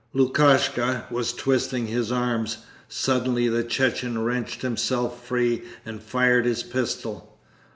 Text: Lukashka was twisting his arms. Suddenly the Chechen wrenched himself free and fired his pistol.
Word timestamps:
Lukashka 0.15 1.03
was 1.11 1.31
twisting 1.31 1.85
his 1.85 2.11
arms. 2.11 2.65
Suddenly 2.89 3.47
the 3.49 3.63
Chechen 3.63 4.17
wrenched 4.17 4.63
himself 4.63 5.23
free 5.23 5.61
and 5.85 6.01
fired 6.01 6.45
his 6.45 6.63
pistol. 6.63 7.37